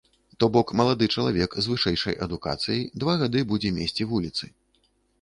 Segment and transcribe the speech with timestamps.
[0.43, 4.45] То бок, малады чалавек з вышэйшай адукацыяй два гады будзе месці вуліцы.